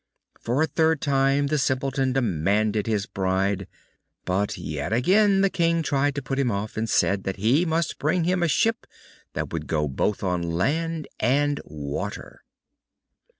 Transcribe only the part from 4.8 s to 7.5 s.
again the King tried to put him off, and said that